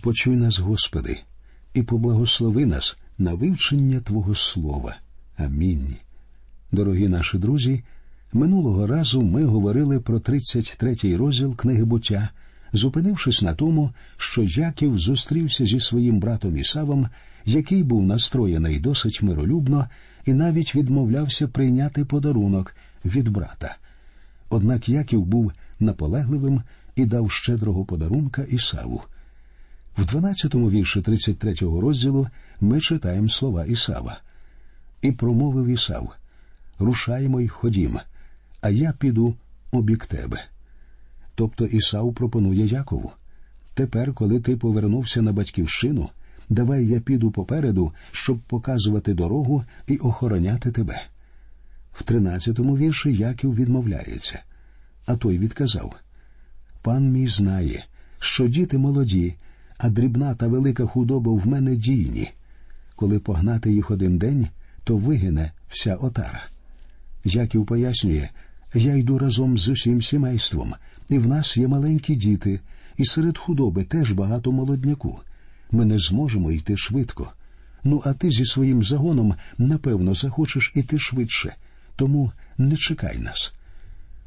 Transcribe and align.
Почуй 0.00 0.36
нас, 0.36 0.58
Господи, 0.58 1.18
і 1.74 1.82
поблагослови 1.82 2.66
нас 2.66 2.98
на 3.18 3.34
вивчення 3.34 4.00
Твого 4.00 4.34
Слова. 4.34 4.96
Амінь. 5.36 5.96
Дорогі 6.72 7.08
наші 7.08 7.38
друзі. 7.38 7.82
Минулого 8.32 8.86
разу 8.86 9.22
ми 9.22 9.44
говорили 9.44 10.00
про 10.00 10.18
33-й 10.18 11.16
розділ 11.16 11.56
книги 11.56 11.84
буття, 11.84 12.28
зупинившись 12.72 13.42
на 13.42 13.54
тому, 13.54 13.90
що 14.16 14.42
Яків 14.42 14.98
зустрівся 14.98 15.66
зі 15.66 15.80
своїм 15.80 16.20
братом 16.20 16.56
Ісавом, 16.56 17.08
який 17.44 17.82
був 17.82 18.06
настроєний 18.06 18.78
досить 18.78 19.22
миролюбно 19.22 19.88
і 20.26 20.32
навіть 20.32 20.74
відмовлявся 20.74 21.48
прийняти 21.48 22.04
подарунок 22.04 22.76
від 23.04 23.28
брата. 23.28 23.76
Однак 24.48 24.88
Яків 24.88 25.24
був 25.24 25.52
наполегливим 25.80 26.62
і 26.96 27.06
дав 27.06 27.30
щедрого 27.30 27.84
подарунка 27.84 28.42
Ісаву. 28.42 29.02
В 29.98 30.02
12-му 30.02 30.70
вірші 30.70 31.00
33-го 31.00 31.80
розділу 31.80 32.28
ми 32.60 32.80
читаємо 32.80 33.28
слова 33.28 33.64
Ісава. 33.64 34.20
І 35.02 35.12
промовив 35.12 35.66
Ісав 35.66 36.12
Рушаймо 36.78 37.40
й 37.40 37.48
ходім, 37.48 37.98
а 38.60 38.70
я 38.70 38.92
піду 38.92 39.34
обік 39.72 40.06
тебе. 40.06 40.44
Тобто 41.34 41.66
Ісав 41.66 42.14
пропонує 42.14 42.66
Якову. 42.66 43.12
Тепер, 43.74 44.14
коли 44.14 44.40
ти 44.40 44.56
повернувся 44.56 45.22
на 45.22 45.32
батьківщину, 45.32 46.10
давай 46.48 46.86
я 46.86 47.00
піду 47.00 47.30
попереду, 47.30 47.92
щоб 48.12 48.38
показувати 48.38 49.14
дорогу 49.14 49.64
і 49.86 49.96
охороняти 49.96 50.70
тебе. 50.70 51.02
В 51.92 52.02
тринадцятому 52.02 52.76
вірші 52.76 53.14
Яків 53.14 53.54
відмовляється, 53.54 54.42
а 55.06 55.16
той 55.16 55.38
відказав 55.38 55.94
Пан 56.82 57.12
мій 57.12 57.26
знає, 57.26 57.84
що 58.18 58.48
діти 58.48 58.78
молоді, 58.78 59.34
а 59.78 59.90
дрібна 59.90 60.34
та 60.34 60.46
велика 60.46 60.86
худоба 60.86 61.32
в 61.32 61.46
мене 61.46 61.76
дійні. 61.76 62.30
Коли 62.96 63.18
погнати 63.18 63.72
їх 63.72 63.90
один 63.90 64.18
день, 64.18 64.48
то 64.84 64.96
вигине 64.96 65.52
вся 65.68 65.94
отара. 65.94 66.42
Яків 67.24 67.66
пояснює, 67.66 68.28
я 68.74 68.94
йду 68.94 69.18
разом 69.18 69.58
з 69.58 69.68
усім 69.68 70.02
сімейством, 70.02 70.74
і 71.08 71.18
в 71.18 71.26
нас 71.26 71.56
є 71.56 71.68
маленькі 71.68 72.16
діти, 72.16 72.60
і 72.96 73.04
серед 73.04 73.38
худоби 73.38 73.84
теж 73.84 74.12
багато 74.12 74.52
молодняку. 74.52 75.20
Ми 75.70 75.84
не 75.84 75.98
зможемо 75.98 76.52
йти 76.52 76.76
швидко. 76.76 77.32
Ну, 77.84 78.02
а 78.04 78.12
ти 78.12 78.30
зі 78.30 78.46
своїм 78.46 78.82
загоном, 78.82 79.34
напевно, 79.58 80.14
захочеш 80.14 80.72
іти 80.74 80.98
швидше, 80.98 81.54
тому 81.96 82.32
не 82.58 82.76
чекай 82.76 83.18
нас. 83.18 83.54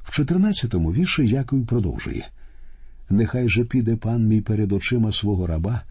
В 0.04 0.12
чотирнадцятому 0.12 0.94
вірші 0.94 1.28
Яків 1.28 1.66
продовжує 1.66 2.30
Нехай 3.12 3.50
же 3.50 3.64
піде 3.64 3.96
пан 3.96 4.28
мій 4.28 4.42
перед 4.42 4.72
очима 4.72 5.12
свого 5.12 5.48
раба, 5.48 5.82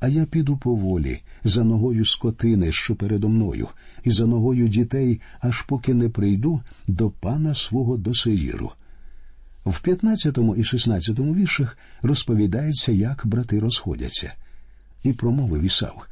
а 0.00 0.08
я 0.08 0.24
піду 0.24 0.56
поволі, 0.56 1.20
за 1.44 1.64
ногою 1.64 2.04
скотини, 2.04 2.72
що 2.72 2.94
передо 2.96 3.28
мною, 3.28 3.68
і 4.04 4.10
за 4.10 4.26
ногою 4.26 4.68
дітей, 4.68 5.20
аж 5.40 5.62
поки 5.62 5.94
не 5.94 6.08
прийду 6.08 6.60
до 6.86 7.10
пана 7.10 7.54
свого 7.54 7.96
до 7.96 8.14
Сеїру. 8.14 8.72
В 9.66 9.80
15 9.80 10.38
і 10.56 10.64
16 10.64 11.18
віршах 11.18 11.78
розповідається, 12.02 12.92
як 12.92 13.26
брати 13.26 13.60
розходяться, 13.60 14.32
і 15.02 15.12
промовив 15.12 15.62
Ісав 15.62 16.06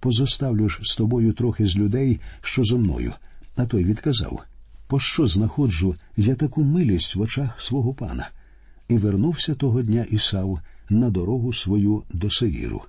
Позоставлю 0.00 0.68
ж 0.68 0.78
з 0.82 0.96
тобою 0.96 1.32
трохи 1.32 1.66
з 1.66 1.76
людей, 1.76 2.20
що 2.40 2.64
зо 2.64 2.78
мною. 2.78 3.12
А 3.56 3.66
той 3.66 3.84
відказав 3.84 4.42
Пощо 4.86 5.26
знаходжу 5.26 5.96
я 6.16 6.34
таку 6.34 6.64
милість 6.64 7.14
в 7.16 7.20
очах 7.20 7.60
свого 7.60 7.94
пана? 7.94 8.28
І 8.92 8.98
вернувся 8.98 9.54
того 9.54 9.82
дня 9.82 10.06
Ісав 10.10 10.60
на 10.88 11.10
дорогу 11.10 11.52
свою 11.52 12.02
до 12.12 12.30
Сеїру. 12.30 12.82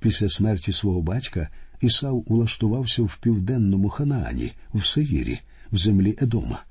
Після 0.00 0.28
смерті 0.28 0.72
свого 0.72 1.02
батька 1.02 1.48
Ісав 1.80 2.24
улаштувався 2.26 3.02
в 3.02 3.18
південному 3.22 3.88
Ханаані, 3.88 4.52
в 4.74 4.86
Сеїрі, 4.86 5.40
в 5.72 5.76
землі 5.76 6.16
Едома. 6.22 6.62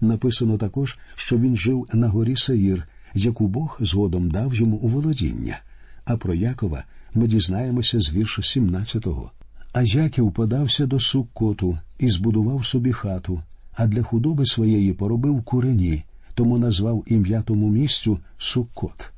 Написано 0.00 0.58
також, 0.58 0.98
що 1.14 1.38
він 1.38 1.56
жив 1.56 1.88
на 1.92 2.08
горі 2.08 2.36
Саїр, 2.36 2.88
яку 3.14 3.48
Бог 3.48 3.78
згодом 3.80 4.30
дав 4.30 4.54
йому 4.54 4.76
у 4.76 4.88
володіння. 4.88 5.60
А 6.04 6.16
про 6.16 6.34
Якова 6.34 6.84
ми 7.14 7.26
дізнаємося 7.26 8.00
з 8.00 8.12
вірша 8.12 8.42
17-го. 8.42 9.30
А 9.72 9.82
Яків 9.82 10.32
подався 10.32 10.86
до 10.86 11.00
Суккоту 11.00 11.78
і 11.98 12.08
збудував 12.08 12.66
собі 12.66 12.92
хату, 12.92 13.42
а 13.72 13.86
для 13.86 14.02
худоби 14.02 14.46
своєї 14.46 14.92
поробив 14.92 15.42
курені, 15.42 16.04
тому 16.36 16.58
назвав 16.58 17.04
ім'я 17.06 17.42
тому 17.42 17.68
місцю 17.68 18.18
Суккот. 18.38 19.10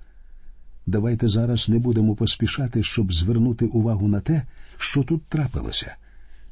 Давайте 0.87 1.29
зараз 1.29 1.69
не 1.69 1.79
будемо 1.79 2.15
поспішати, 2.15 2.83
щоб 2.83 3.13
звернути 3.13 3.65
увагу 3.65 4.09
на 4.09 4.21
те, 4.21 4.43
що 4.77 5.03
тут 5.03 5.23
трапилося. 5.23 5.97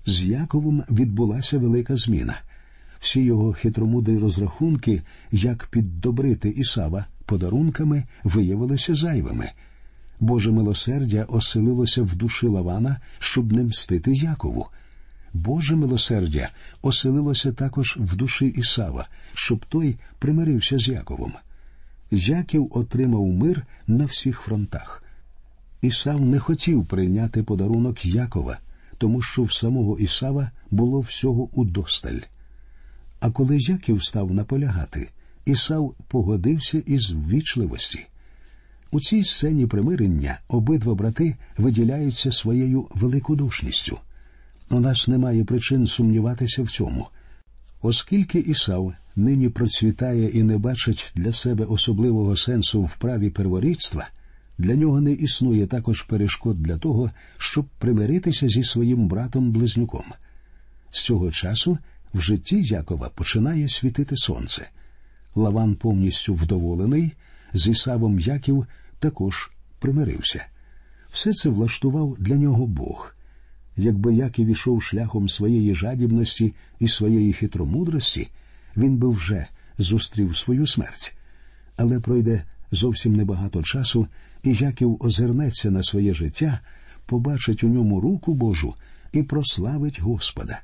З 0.06 0.25
Яковом 0.25 0.84
відбулася 0.91 1.59
велика 1.59 1.97
зміна. 1.97 2.41
Всі 3.00 3.21
його 3.21 3.53
хитромудрі 3.53 4.19
розрахунки, 4.19 5.03
як 5.32 5.66
піддобрити 5.66 6.49
Ісава 6.49 7.06
подарунками, 7.26 8.05
виявилися 8.25 8.94
зайвими. 8.94 9.50
Боже 10.21 10.53
милосердя 10.53 11.25
оселилося 11.28 12.03
в 12.03 12.16
душі 12.16 12.47
Лавана, 12.47 13.00
щоб 13.19 13.53
не 13.53 13.65
мстити 13.65 14.12
Якову. 14.12 14.66
Боже 15.37 15.77
милосердя 15.77 16.51
оселилося 16.83 17.53
також 17.53 17.97
в 18.01 18.17
душі 18.17 18.47
Ісава, 18.47 19.09
щоб 19.35 19.67
той 19.67 19.97
примирився 20.19 20.79
з 20.79 20.89
Яковом. 20.89 21.33
Яків 22.11 22.69
отримав 22.71 23.27
мир 23.27 23.67
на 23.87 24.05
всіх 24.05 24.41
фронтах. 24.41 25.03
Ісав 25.83 26.21
не 26.21 26.39
хотів 26.39 26.87
прийняти 26.87 27.43
подарунок 27.43 28.07
Якова, 28.07 28.59
тому 28.99 29.23
що 29.23 29.43
в 29.43 29.53
самого 29.53 29.99
Ісава 29.99 30.51
було 30.71 31.01
всього 31.01 31.49
удосталь. 31.53 32.21
А 33.21 33.31
коли 33.31 33.59
Яків 33.59 34.05
став 34.05 34.35
наполягати, 34.35 35.09
Ісав 35.45 35.95
погодився 36.09 36.83
із 36.87 37.13
ввічливості. 37.13 38.07
У 38.91 39.01
цій 39.01 39.25
сцені 39.25 39.67
примирення 39.67 40.39
обидва 40.49 40.95
брати 40.95 41.37
виділяються 41.57 42.33
своєю 42.33 42.87
великодушністю. 42.95 43.99
У 44.71 44.81
нас 44.81 45.09
немає 45.09 45.44
причин 45.44 45.87
сумніватися 45.87 46.62
в 46.62 46.71
цьому. 46.71 47.06
Оскільки 47.82 48.38
Ісав 48.38 48.94
нині 49.16 49.49
процвітає 49.49 50.28
і 50.28 50.43
не 50.43 50.59
бачить 50.59 51.12
для 51.15 51.32
себе 51.32 51.65
особливого 51.65 52.37
сенсу 52.37 52.82
в 52.82 52.97
праві 52.97 53.31
перворідства, 53.31 54.09
для 54.59 54.75
нього 54.75 55.00
не 55.00 55.12
існує 55.12 55.66
також 55.66 56.03
перешкод 56.03 56.62
для 56.62 56.78
того, 56.78 57.10
щоб 57.38 57.66
примиритися 57.78 58.49
зі 58.49 58.65
своїм 58.65 59.09
братом 59.09 59.50
близнюком. 59.50 60.05
З 60.91 61.03
цього 61.03 61.31
часу 61.31 61.78
в 62.15 62.21
житті 62.21 62.62
Якова 62.62 63.09
починає 63.09 63.69
світити 63.69 64.16
сонце. 64.16 64.69
Лаван 65.34 65.75
повністю 65.75 66.34
вдоволений, 66.34 67.12
з 67.53 67.69
Ісавом 67.69 68.19
Яків 68.19 68.66
також 68.99 69.50
примирився. 69.78 70.44
Все 71.10 71.32
це 71.32 71.49
влаштував 71.49 72.16
для 72.19 72.34
нього 72.34 72.66
Бог. 72.66 73.16
Якби 73.76 74.14
Яків 74.14 74.47
ішов 74.47 74.82
шляхом 74.82 75.28
своєї 75.28 75.75
жадібності 75.75 76.54
і 76.81 76.88
своєї 76.88 77.32
хитромудрості, 77.32 78.28
він 78.76 78.97
би 78.97 79.09
вже 79.09 79.47
зустрів 79.78 80.37
свою 80.37 80.66
смерть. 80.66 81.16
Але 81.76 82.00
пройде 82.00 82.42
зовсім 82.70 83.16
небагато 83.16 83.62
часу, 83.62 84.06
і 84.42 84.54
Яків 84.54 84.97
озирнеться 85.00 85.70
на 85.70 85.82
своє 85.82 86.14
життя, 86.14 86.60
побачить 87.06 87.64
у 87.64 87.69
ньому 87.69 88.00
руку 88.00 88.34
Божу 88.34 88.75
і 89.12 89.22
прославить 89.22 90.00
Господа. 90.00 90.60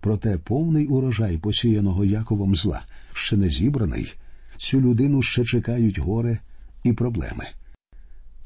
Проте 0.00 0.38
повний 0.38 0.86
урожай 0.86 1.38
посіяного 1.38 2.04
Яковом 2.04 2.54
зла 2.54 2.82
ще 3.12 3.36
не 3.36 3.48
зібраний, 3.48 4.14
цю 4.56 4.80
людину 4.80 5.22
ще 5.22 5.44
чекають 5.44 5.98
горе 5.98 6.38
і 6.84 6.92
проблеми. 6.92 7.46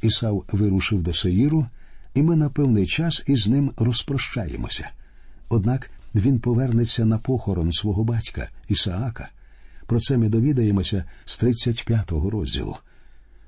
Ісав 0.02 0.44
вирушив 0.52 1.02
до 1.02 1.14
Сеїру, 1.14 1.66
і 2.18 2.22
ми 2.22 2.36
на 2.36 2.50
певний 2.50 2.86
час 2.86 3.22
із 3.26 3.46
ним 3.46 3.72
розпрощаємося. 3.76 4.88
Однак 5.48 5.90
він 6.14 6.40
повернеться 6.40 7.04
на 7.04 7.18
похорон 7.18 7.72
свого 7.72 8.04
батька 8.04 8.48
Ісаака. 8.68 9.28
Про 9.86 10.00
це 10.00 10.16
ми 10.16 10.28
довідаємося 10.28 11.04
з 11.24 11.42
35-го 11.42 12.30
розділу. 12.30 12.76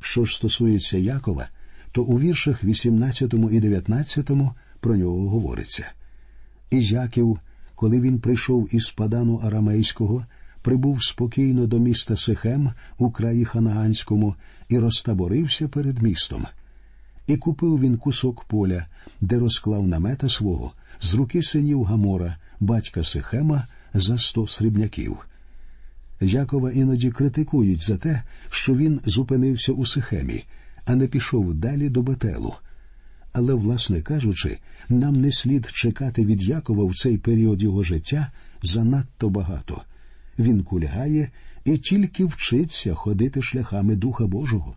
Що 0.00 0.24
ж 0.24 0.36
стосується 0.36 0.98
Якова, 0.98 1.48
то 1.92 2.02
у 2.02 2.20
віршах 2.20 2.64
18 2.64 3.34
і 3.50 3.60
19 3.60 4.30
про 4.80 4.96
нього 4.96 5.28
говориться. 5.28 5.86
І 6.70 6.80
Яків, 6.80 7.38
коли 7.74 8.00
він 8.00 8.20
прийшов 8.20 8.68
із 8.72 8.90
падану 8.90 9.36
Арамейського, 9.36 10.26
прибув 10.62 11.04
спокійно 11.04 11.66
до 11.66 11.78
міста 11.78 12.16
Сихем 12.16 12.72
у 12.98 13.10
краї 13.10 13.44
Ханаанському 13.44 14.34
і 14.68 14.78
розтаборився 14.78 15.68
перед 15.68 16.02
містом. 16.02 16.46
І 17.30 17.36
купив 17.36 17.80
він 17.80 17.96
кусок 17.96 18.44
поля, 18.44 18.86
де 19.20 19.38
розклав 19.38 19.88
намета 19.88 20.28
свого 20.28 20.72
з 21.00 21.14
руки 21.14 21.42
синів 21.42 21.84
Гамора, 21.84 22.36
батька 22.60 23.04
Сихема, 23.04 23.66
за 23.94 24.18
сто 24.18 24.46
срібняків. 24.46 25.16
Якова 26.20 26.72
іноді 26.72 27.10
критикують 27.10 27.82
за 27.82 27.96
те, 27.96 28.22
що 28.50 28.74
він 28.74 29.00
зупинився 29.04 29.72
у 29.72 29.86
Сихемі, 29.86 30.44
а 30.84 30.94
не 30.94 31.06
пішов 31.06 31.54
далі 31.54 31.88
до 31.88 32.02
Бетелу. 32.02 32.54
Але, 33.32 33.54
власне 33.54 34.02
кажучи, 34.02 34.58
нам 34.88 35.20
не 35.20 35.32
слід 35.32 35.70
чекати 35.72 36.24
від 36.24 36.42
Якова 36.42 36.84
в 36.84 36.94
цей 36.94 37.18
період 37.18 37.62
його 37.62 37.82
життя 37.82 38.32
занадто 38.62 39.30
багато. 39.30 39.82
Він 40.38 40.64
кульгає 40.64 41.30
і 41.64 41.78
тільки 41.78 42.24
вчиться 42.24 42.94
ходити 42.94 43.42
шляхами 43.42 43.96
Духа 43.96 44.26
Божого. 44.26 44.76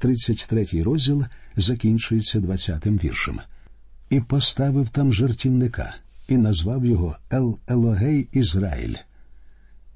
33-й 0.00 0.82
розділ 0.82 1.24
закінчується 1.56 2.38
20-тим 2.38 3.04
віршем. 3.04 3.40
І 4.10 4.20
поставив 4.20 4.88
там 4.88 5.12
жертівника, 5.12 5.94
і 6.28 6.36
назвав 6.36 6.84
його 6.84 7.16
Ел 7.30 7.58
Елогей 7.68 8.28
Ізраїль. 8.32 8.94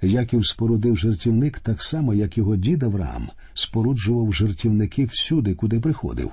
Яків 0.03 0.47
спорудив 0.47 0.97
жертівник 0.97 1.59
так 1.59 1.83
само, 1.83 2.15
як 2.15 2.39
його 2.39 2.57
дід 2.57 2.83
Авраам 2.83 3.29
споруджував 3.55 4.33
жертівники 4.33 5.05
всюди, 5.05 5.55
куди 5.55 5.81
приходив. 5.81 6.31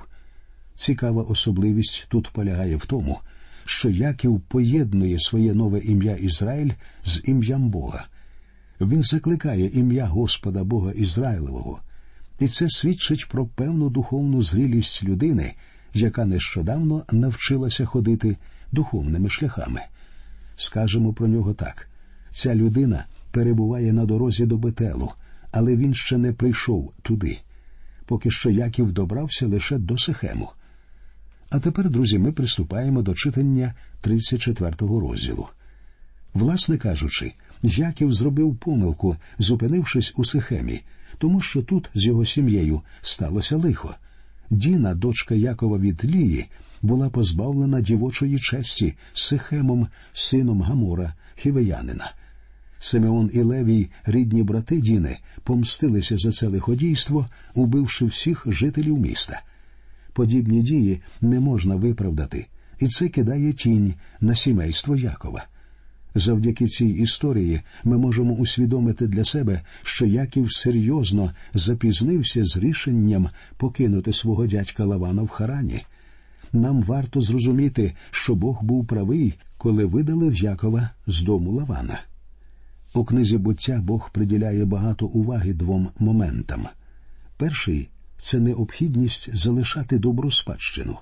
Цікава 0.74 1.22
особливість 1.22 2.06
тут 2.08 2.28
полягає 2.28 2.76
в 2.76 2.86
тому, 2.86 3.18
що 3.64 3.90
Яків 3.90 4.40
поєднує 4.40 5.20
своє 5.20 5.54
нове 5.54 5.78
ім'я 5.78 6.16
Ізраїль 6.16 6.70
з 7.04 7.22
ім'ям 7.24 7.68
Бога. 7.68 8.06
Він 8.80 9.02
закликає 9.02 9.66
ім'я 9.66 10.06
Господа 10.06 10.64
Бога 10.64 10.92
Ізраїлевого, 10.92 11.80
і 12.42 12.48
це 12.48 12.68
свідчить 12.68 13.28
про 13.28 13.46
певну 13.46 13.90
духовну 13.90 14.42
зрілість 14.42 15.04
людини, 15.04 15.54
яка 15.94 16.24
нещодавно 16.24 17.04
навчилася 17.12 17.84
ходити 17.84 18.36
духовними 18.72 19.28
шляхами. 19.28 19.80
Скажемо 20.56 21.12
про 21.12 21.28
нього 21.28 21.54
так: 21.54 21.88
ця 22.30 22.54
людина 22.54 23.06
перебуває 23.30 23.92
на 23.92 24.04
дорозі 24.04 24.46
до 24.46 24.56
Бетелу, 24.56 25.12
але 25.50 25.76
він 25.76 25.94
ще 25.94 26.18
не 26.18 26.32
прийшов 26.32 26.92
туди. 27.02 27.38
Поки 28.06 28.30
що 28.30 28.50
Яків 28.50 28.92
добрався 28.92 29.46
лише 29.46 29.78
до 29.78 29.98
Сехему. 29.98 30.50
А 31.50 31.58
тепер, 31.58 31.90
друзі, 31.90 32.18
ми 32.18 32.32
приступаємо 32.32 33.02
до 33.02 33.14
читання 33.14 33.74
34-го 34.04 35.00
розділу. 35.00 35.48
Власне 36.34 36.78
кажучи, 36.78 37.32
Яків 37.62 38.12
зробив 38.12 38.56
помилку, 38.56 39.16
зупинившись 39.38 40.12
у 40.16 40.24
Сихемі, 40.24 40.82
тому 41.18 41.40
що 41.40 41.62
тут 41.62 41.90
з 41.94 42.04
його 42.04 42.24
сім'єю 42.24 42.80
сталося 43.00 43.56
лихо. 43.56 43.94
Діна, 44.50 44.94
дочка 44.94 45.34
Якова 45.34 45.78
від 45.78 46.04
Лії, 46.04 46.46
була 46.82 47.10
позбавлена 47.10 47.80
дівочої 47.80 48.38
честі 48.38 48.94
Сихемом, 49.14 49.88
сином 50.12 50.62
Гамора, 50.62 51.14
хівеянина. 51.36 52.12
Симеон 52.78 53.30
і 53.32 53.42
Левій, 53.42 53.88
рідні 54.04 54.42
брати 54.42 54.80
Діни, 54.80 55.18
помстилися 55.44 56.18
за 56.18 56.32
це 56.32 56.46
лиходійство, 56.46 57.28
убивши 57.54 58.04
всіх 58.04 58.46
жителів 58.46 58.98
міста. 58.98 59.42
Подібні 60.12 60.62
дії 60.62 61.00
не 61.20 61.40
можна 61.40 61.76
виправдати, 61.76 62.46
і 62.78 62.88
це 62.88 63.08
кидає 63.08 63.52
тінь 63.52 63.94
на 64.20 64.34
сімейство 64.34 64.96
Якова. 64.96 65.44
Завдяки 66.14 66.66
цій 66.66 66.86
історії 66.86 67.60
ми 67.84 67.98
можемо 67.98 68.34
усвідомити 68.34 69.06
для 69.06 69.24
себе, 69.24 69.60
що 69.82 70.06
Яків 70.06 70.52
серйозно 70.52 71.32
запізнився 71.54 72.44
з 72.44 72.56
рішенням 72.56 73.28
покинути 73.56 74.12
свого 74.12 74.46
дядька 74.46 74.84
Лавана 74.84 75.22
в 75.22 75.28
Харані. 75.28 75.84
Нам 76.52 76.82
варто 76.82 77.20
зрозуміти, 77.20 77.92
що 78.10 78.34
Бог 78.34 78.62
був 78.62 78.86
правий, 78.86 79.34
коли 79.58 79.84
видалив 79.84 80.36
Якова 80.36 80.90
з 81.06 81.22
дому 81.22 81.52
Лавана. 81.52 82.00
У 82.94 83.04
книзі 83.04 83.38
буття 83.38 83.80
Бог 83.84 84.10
приділяє 84.12 84.64
багато 84.64 85.06
уваги 85.06 85.54
двом 85.54 85.88
моментам. 85.98 86.66
Перший 87.36 87.88
це 88.16 88.40
необхідність 88.40 89.36
залишати 89.36 89.98
добру 89.98 90.30
спадщину. 90.30 90.98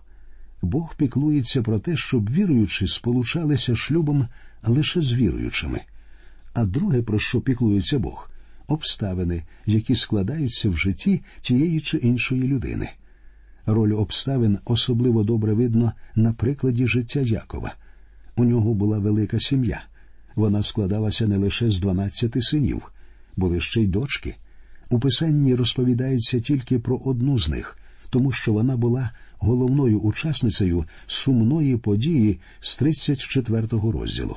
Бог 0.63 0.95
піклується 0.97 1.63
про 1.63 1.79
те, 1.79 1.97
щоб 1.97 2.31
віруючи 2.31 2.87
сполучалися 2.87 3.77
шлюбом 3.77 4.29
лише 4.65 5.01
з 5.01 5.15
віруючими. 5.15 5.81
А 6.55 6.65
друге, 6.65 7.03
про 7.03 7.19
що 7.19 7.41
піклується 7.41 7.99
Бог 7.99 8.31
обставини, 8.71 9.43
які 9.67 9.95
складаються 9.95 10.71
в 10.71 10.77
житті 10.77 11.23
тієї 11.41 11.81
чи 11.81 11.97
іншої 11.97 12.43
людини. 12.43 12.91
Роль 13.67 13.93
обставин 13.93 14.59
особливо 14.65 15.23
добре 15.23 15.53
видно 15.53 15.93
на 16.15 16.33
прикладі 16.33 16.87
життя 16.87 17.21
Якова. 17.21 17.75
У 18.37 18.45
нього 18.45 18.75
була 18.75 18.99
велика 18.99 19.41
сім'я. 19.41 19.83
Вона 20.35 20.63
складалася 20.63 21.27
не 21.27 21.37
лише 21.37 21.71
з 21.71 21.81
дванадцяти 21.81 22.43
синів, 22.43 22.93
були 23.37 23.61
ще 23.61 23.83
й 23.83 23.87
дочки. 23.87 24.37
У 24.91 24.99
писанні 24.99 25.55
розповідається 25.55 26.41
тільки 26.41 26.79
про 26.79 26.97
одну 26.97 27.39
з 27.39 27.49
них, 27.49 27.79
тому 28.11 28.33
що 28.33 28.53
вона 28.53 28.77
була 28.77 29.11
головною 29.41 30.01
учасницею 30.01 30.85
сумної 31.07 31.77
події 31.77 32.41
з 32.61 32.83
34-го 32.83 33.93
розділу. 33.93 34.37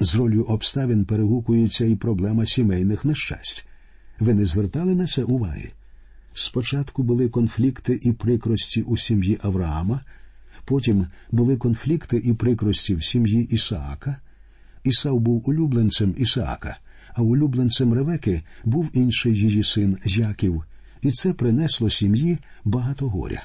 З 0.00 0.14
ролью 0.14 0.44
обставин 0.44 1.04
перегукується 1.04 1.84
і 1.84 1.96
проблема 1.96 2.46
сімейних 2.46 3.04
нещасть. 3.04 3.66
Ви 4.20 4.34
не 4.34 4.44
звертали 4.46 4.94
на 4.94 5.06
це 5.06 5.24
уваги? 5.24 5.70
Спочатку 6.34 7.02
були 7.02 7.28
конфлікти 7.28 8.00
і 8.02 8.12
прикрості 8.12 8.82
у 8.82 8.96
сім'ї 8.96 9.38
Авраама, 9.42 10.00
потім 10.64 11.06
були 11.30 11.56
конфлікти 11.56 12.16
і 12.16 12.32
прикрості 12.32 12.94
в 12.94 13.04
сім'ї 13.04 13.42
Ісаака. 13.50 14.16
Ісав 14.84 15.20
був 15.20 15.48
улюбленцем 15.48 16.14
Ісаака, 16.18 16.78
а 17.14 17.22
улюбленцем 17.22 17.94
Ревеки 17.94 18.42
був 18.64 18.90
інший 18.92 19.34
її 19.34 19.62
син 19.62 19.98
Яків, 20.04 20.64
і 21.02 21.10
це 21.10 21.32
принесло 21.32 21.90
сім'ї 21.90 22.38
багато 22.64 23.08
горя. 23.08 23.42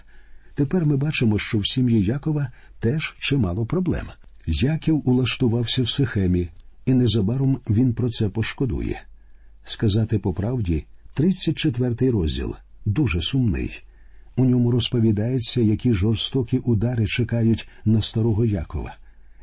Тепер 0.58 0.86
ми 0.86 0.98
бачимо, 0.98 1.40
що 1.40 1.58
в 1.58 1.68
сім'ї 1.68 2.04
Якова 2.04 2.48
теж 2.80 3.16
чимало 3.20 3.66
проблем. 3.66 4.06
Яків 4.48 5.10
улаштувався 5.10 5.84
в 5.84 5.90
Сихемі, 5.90 6.50
і 6.86 6.94
незабаром 6.94 7.60
він 7.70 7.94
про 7.94 8.10
це 8.10 8.30
пошкодує. 8.30 9.02
Сказати 9.64 10.20
по 10.20 10.34
правді, 10.34 10.86
34-й 11.18 12.10
розділ 12.10 12.56
дуже 12.86 13.22
сумний. 13.22 13.84
У 14.36 14.46
ньому 14.46 14.72
розповідається, 14.72 15.62
які 15.62 15.94
жорстокі 15.94 16.58
удари 16.58 17.06
чекають 17.08 17.70
на 17.86 18.02
старого 18.02 18.46
Якова. 18.46 18.98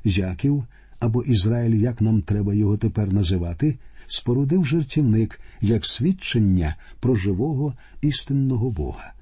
Яків 0.05 0.65
або 1.01 1.23
Ізраїль, 1.23 1.81
як 1.81 2.01
нам 2.01 2.23
треба 2.23 2.55
його 2.55 2.77
тепер 2.77 3.13
називати, 3.13 3.79
спорудив 4.07 4.67
жертівник 4.67 5.41
як 5.61 5.87
свідчення 5.87 6.77
про 7.01 7.17
живого 7.17 7.75
істинного 8.03 8.71
Бога. 8.71 9.14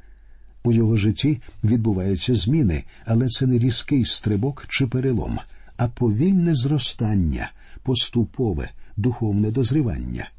У 0.64 0.72
його 0.72 0.96
житті 0.96 1.40
відбуваються 1.64 2.34
зміни, 2.34 2.84
але 3.06 3.28
це 3.28 3.46
не 3.46 3.58
різкий 3.58 4.04
стрибок 4.04 4.64
чи 4.68 4.86
перелом, 4.86 5.38
а 5.76 5.88
повільне 5.88 6.54
зростання, 6.54 7.50
поступове, 7.82 8.70
духовне 8.96 9.50
дозрівання. 9.50 10.30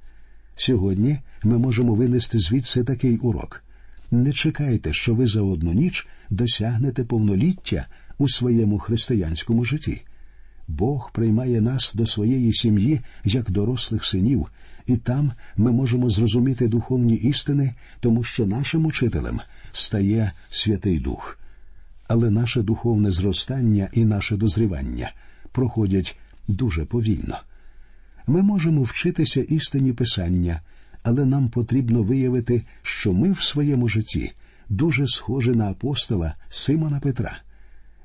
Сьогодні 0.56 1.20
ми 1.44 1.58
можемо 1.58 1.96
винести 1.96 2.40
звідси 2.40 2.84
такий 2.84 3.18
урок. 3.18 3.64
Не 4.12 4.34
чекайте, 4.34 4.94
що 4.94 5.16
ви 5.16 5.28
за 5.28 5.42
одну 5.42 5.74
ніч 5.74 6.08
досягнете 6.30 7.04
повноліття 7.04 7.88
у 8.18 8.30
своєму 8.30 8.80
християнському 8.80 9.66
житті. 9.66 10.02
Бог 10.68 11.12
приймає 11.12 11.62
нас 11.62 11.92
до 11.94 12.06
своєї 12.06 12.54
сім'ї 12.54 13.02
як 13.26 13.52
дорослих 13.52 14.06
синів, 14.06 14.48
і 14.88 14.98
там 14.98 15.32
ми 15.58 15.72
можемо 15.72 16.10
зрозуміти 16.10 16.68
духовні 16.68 17.16
істини, 17.16 17.74
тому 18.00 18.24
що 18.24 18.46
нашим 18.46 18.86
учителем 18.86 19.40
стає 19.74 20.32
Святий 20.50 21.00
Дух. 21.00 21.40
Але 22.08 22.32
наше 22.32 22.62
духовне 22.62 23.12
зростання 23.12 23.90
і 23.94 24.06
наше 24.06 24.38
дозрівання 24.38 25.12
проходять 25.52 26.18
дуже 26.48 26.86
повільно. 26.86 27.38
Ми 28.28 28.42
можемо 28.42 28.84
вчитися 28.84 29.42
істині 29.42 29.94
Писання, 29.94 30.62
але 31.04 31.26
нам 31.26 31.50
потрібно 31.50 32.04
виявити, 32.04 32.64
що 32.82 33.14
ми 33.14 33.32
в 33.32 33.42
своєму 33.42 33.88
житті 33.88 34.34
дуже 34.70 35.08
схожі 35.08 35.52
на 35.52 35.70
апостола 35.70 36.36
Симона 36.50 37.00
Петра. 37.00 37.38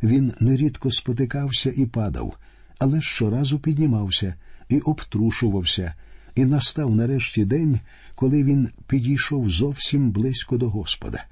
Він 0.02 0.32
нерідко 0.40 0.90
спотикався 0.90 1.72
і 1.76 1.86
падав, 1.86 2.36
але 2.78 3.00
щоразу 3.00 3.58
піднімався 3.58 4.34
і 4.68 4.80
обтрушувався, 4.80 5.94
і 6.34 6.44
настав 6.44 6.96
нарешті 6.96 7.44
день, 7.44 7.80
коли 8.14 8.42
він 8.42 8.68
підійшов 8.86 9.50
зовсім 9.50 10.10
близько 10.10 10.56
до 10.56 10.70
Господа. 10.70 11.24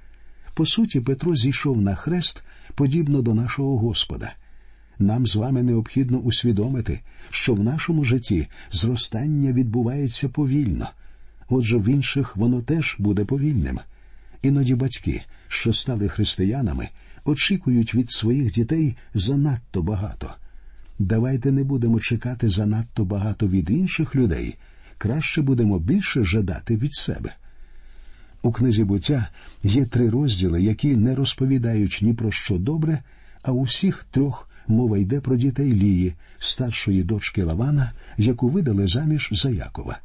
По 0.56 0.66
суті, 0.66 1.00
Петро 1.00 1.34
зійшов 1.34 1.82
на 1.82 1.94
хрест 1.94 2.42
подібно 2.74 3.22
до 3.22 3.34
нашого 3.34 3.78
Господа. 3.78 4.34
Нам 4.98 5.26
з 5.26 5.36
вами 5.36 5.62
необхідно 5.62 6.18
усвідомити, 6.18 7.00
що 7.30 7.54
в 7.54 7.64
нашому 7.64 8.04
житті 8.04 8.48
зростання 8.72 9.52
відбувається 9.52 10.28
повільно, 10.28 10.90
отже, 11.48 11.76
в 11.76 11.88
інших 11.88 12.36
воно 12.36 12.62
теж 12.62 12.96
буде 12.98 13.24
повільним. 13.24 13.80
Іноді 14.42 14.74
батьки, 14.74 15.22
що 15.48 15.72
стали 15.72 16.08
християнами, 16.08 16.88
очікують 17.24 17.94
від 17.94 18.10
своїх 18.10 18.52
дітей 18.52 18.96
занадто 19.14 19.82
багато. 19.82 20.34
Давайте 20.98 21.52
не 21.52 21.64
будемо 21.64 22.00
чекати 22.00 22.48
занадто 22.48 23.04
багато 23.04 23.48
від 23.48 23.70
інших 23.70 24.16
людей, 24.16 24.56
краще 24.98 25.42
будемо 25.42 25.78
більше 25.78 26.24
жадати 26.24 26.76
від 26.76 26.94
себе. 26.94 27.34
У 28.46 28.52
книзі 28.52 28.84
буття 28.84 29.28
є 29.62 29.84
три 29.84 30.10
розділи, 30.10 30.62
які 30.62 30.96
не 30.96 31.14
розповідають 31.14 31.98
ні 32.02 32.14
про 32.14 32.32
що 32.32 32.58
добре, 32.58 33.02
а 33.42 33.52
у 33.52 33.62
всіх 33.62 34.06
трьох 34.10 34.48
мова 34.68 34.98
йде 34.98 35.20
про 35.20 35.36
дітей 35.36 35.72
Лії, 35.72 36.14
старшої 36.38 37.02
дочки 37.02 37.42
Лавана, 37.42 37.92
яку 38.18 38.48
видали 38.48 38.88
заміж 38.88 39.28
за 39.32 39.50
Якова. 39.50 39.98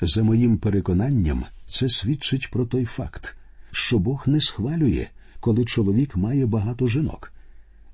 За 0.00 0.22
моїм 0.22 0.58
переконанням, 0.58 1.44
це 1.66 1.88
свідчить 1.88 2.50
про 2.50 2.66
той 2.66 2.84
факт, 2.84 3.36
що 3.72 3.98
Бог 3.98 4.24
не 4.26 4.40
схвалює, 4.40 5.06
коли 5.40 5.64
чоловік 5.64 6.16
має 6.16 6.46
багато 6.46 6.88
жінок. 6.88 7.32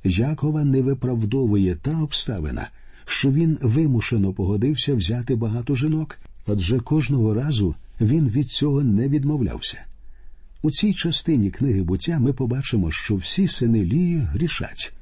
Якова 0.05 0.65
не 0.65 0.83
виправдовує 0.83 1.75
та 1.75 2.03
обставина, 2.03 2.69
що 3.05 3.31
він 3.31 3.59
вимушено 3.63 4.33
погодився 4.33 4.95
взяти 4.95 5.37
багато 5.37 5.77
жінок, 5.77 6.19
адже 6.47 6.81
кожного 6.81 7.35
разу 7.35 7.75
він 8.01 8.29
від 8.29 8.51
цього 8.51 8.83
не 8.83 9.09
відмовлявся. 9.09 9.85
У 10.63 10.71
цій 10.71 10.95
частині 10.95 11.51
книги 11.51 11.83
буття 11.83 12.19
ми 12.19 12.33
побачимо, 12.33 12.91
що 12.91 13.17
всі 13.17 13.49
сини 13.49 13.85
Лії 13.85 14.19
грішать. 14.19 14.93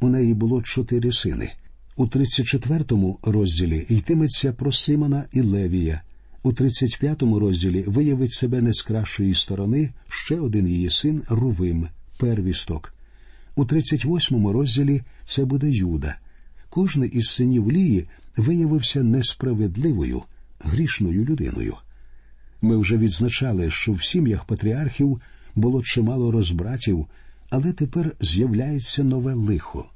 У 0.00 0.08
неї 0.08 0.34
було 0.34 0.62
чотири 0.62 1.12
сини. 1.12 1.52
У 1.96 2.06
34-му 2.06 3.18
розділі 3.22 3.86
йтиметься 3.88 4.52
про 4.52 4.72
Симона 4.72 5.24
і 5.32 5.40
Левія. 5.40 6.02
У 6.42 6.52
35-му 6.52 7.38
розділі 7.38 7.84
виявить 7.86 8.32
себе 8.32 8.62
не 8.62 8.72
з 8.72 8.82
кращої 8.82 9.34
сторони 9.34 9.90
ще 10.08 10.40
один 10.40 10.68
її 10.68 10.90
син 10.90 11.22
Рувим, 11.28 11.88
первісток. 12.18 12.94
У 13.54 13.64
38-му 13.64 14.52
розділі 14.52 15.02
це 15.24 15.44
буде 15.44 15.70
Юда. 15.70 16.18
Кожний 16.70 17.10
із 17.10 17.28
синів 17.28 17.72
Лії 17.72 18.06
виявився 18.36 19.02
несправедливою, 19.02 20.22
грішною 20.60 21.24
людиною. 21.24 21.76
Ми 22.62 22.76
вже 22.76 22.96
відзначали, 22.96 23.70
що 23.70 23.92
в 23.92 24.02
сім'ях 24.02 24.44
патріархів 24.44 25.20
було 25.54 25.82
чимало 25.82 26.30
розбратів, 26.30 27.06
але 27.50 27.72
тепер 27.72 28.12
з'являється 28.20 29.04
нове 29.04 29.34
лихо. 29.34 29.86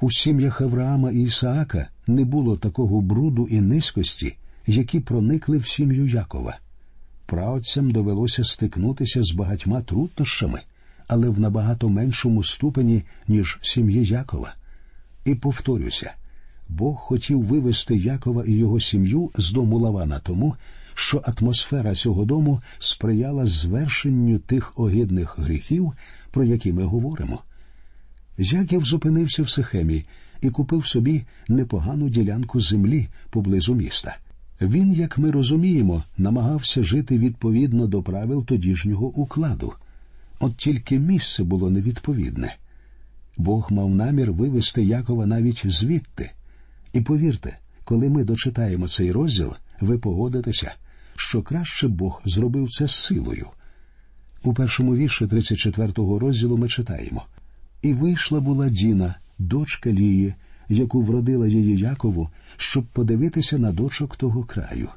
У 0.00 0.10
сім'ях 0.10 0.60
Авраама 0.60 1.10
і 1.10 1.22
Ісаака 1.22 1.88
не 2.06 2.24
було 2.24 2.56
такого 2.56 3.00
бруду 3.00 3.46
і 3.50 3.60
низькості, 3.60 4.36
які 4.66 5.00
проникли 5.00 5.58
в 5.58 5.66
сім'ю 5.66 6.06
Якова. 6.06 6.58
Праотцям 7.26 7.90
довелося 7.90 8.44
стикнутися 8.44 9.22
з 9.22 9.32
багатьма 9.32 9.82
труднощами, 9.82 10.60
але 11.08 11.28
в 11.28 11.40
набагато 11.40 11.88
меншому 11.88 12.44
ступені, 12.44 13.02
ніж 13.28 13.58
сім'ї 13.62 14.04
Якова. 14.04 14.54
І 15.24 15.34
повторюся, 15.34 16.14
Бог 16.68 16.96
хотів 16.96 17.42
вивести 17.42 17.96
Якова 17.96 18.44
і 18.44 18.52
його 18.52 18.80
сім'ю 18.80 19.30
з 19.36 19.52
дому 19.52 19.78
Лавана 19.78 20.18
тому, 20.18 20.54
що 20.98 21.22
атмосфера 21.24 21.94
цього 21.94 22.24
дому 22.24 22.60
сприяла 22.78 23.46
звершенню 23.46 24.38
тих 24.38 24.72
огидних 24.76 25.38
гріхів, 25.38 25.92
про 26.30 26.44
які 26.44 26.72
ми 26.72 26.84
говоримо. 26.84 27.42
Яків 28.38 28.84
зупинився 28.84 29.42
в 29.42 29.50
Сихемі 29.50 30.04
і 30.40 30.50
купив 30.50 30.86
собі 30.86 31.24
непогану 31.48 32.08
ділянку 32.08 32.60
землі 32.60 33.08
поблизу 33.30 33.74
міста. 33.74 34.16
Він, 34.60 34.92
як 34.92 35.18
ми 35.18 35.30
розуміємо, 35.30 36.04
намагався 36.18 36.82
жити 36.82 37.18
відповідно 37.18 37.86
до 37.86 38.02
правил 38.02 38.44
тодішнього 38.44 39.06
укладу. 39.06 39.72
От 40.40 40.56
тільки 40.56 40.98
місце 40.98 41.44
було 41.44 41.70
невідповідне. 41.70 42.56
Бог 43.36 43.72
мав 43.72 43.94
намір 43.94 44.32
вивести 44.32 44.84
Якова 44.84 45.26
навіть 45.26 45.62
звідти. 45.66 46.30
І 46.92 47.00
повірте, 47.00 47.58
коли 47.84 48.08
ми 48.08 48.24
дочитаємо 48.24 48.88
цей 48.88 49.12
розділ, 49.12 49.54
ви 49.80 49.98
погодитеся, 49.98 50.74
що 51.20 51.42
краще 51.42 51.88
Бог 51.88 52.22
зробив 52.24 52.70
це 52.70 52.88
силою. 52.88 53.46
У 54.42 54.54
першому 54.54 54.96
вірші 54.96 55.24
34-го 55.24 56.18
розділу 56.18 56.56
ми 56.56 56.68
читаємо 56.68 57.24
І 57.82 57.92
вийшла 57.92 58.40
була 58.40 58.68
Діна, 58.68 59.14
дочка 59.38 59.90
Лії, 59.90 60.34
яку 60.68 61.02
вродила 61.02 61.46
її 61.46 61.76
Якову, 61.76 62.30
щоб 62.56 62.84
подивитися 62.84 63.58
на 63.58 63.72
дочок 63.72 64.16
того 64.16 64.44
краю. 64.44 64.88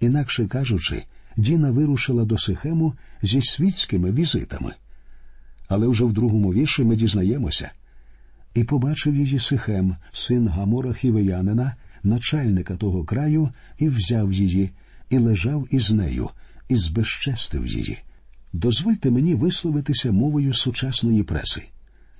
Інакше 0.00 0.46
кажучи, 0.46 1.04
Діна 1.36 1.70
вирушила 1.70 2.24
до 2.24 2.38
Сихему 2.38 2.94
зі 3.22 3.42
світськими 3.42 4.12
візитами. 4.12 4.74
Але 5.68 5.86
вже 5.86 6.04
в 6.04 6.12
другому 6.12 6.52
вірші 6.52 6.84
ми 6.84 6.96
дізнаємося. 6.96 7.70
І 8.54 8.64
побачив 8.64 9.16
її 9.16 9.38
Сихем, 9.38 9.96
син 10.12 10.48
Гамора 10.48 10.92
Хівеянина, 10.92 11.76
начальника 12.02 12.76
того 12.76 13.04
краю, 13.04 13.50
і 13.78 13.88
взяв 13.88 14.32
її, 14.32 14.70
і 15.14 15.18
лежав 15.18 15.68
із 15.70 15.90
нею, 15.90 16.30
і 16.68 16.76
збезчестив 16.76 17.66
її. 17.66 17.98
Дозвольте 18.52 19.10
мені 19.10 19.34
висловитися 19.34 20.12
мовою 20.12 20.54
сучасної 20.54 21.22
преси. 21.22 21.62